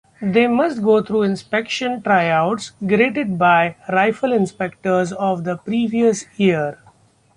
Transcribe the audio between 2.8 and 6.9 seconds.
graded by rifle inspectors of the previous year.